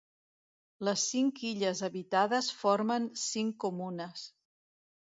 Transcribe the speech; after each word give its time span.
Les 0.87 1.03
cinc 1.09 1.43
illes 1.51 1.83
habitades 1.89 2.51
formen 2.63 3.07
cinc 3.27 3.57
comunes. 3.67 4.31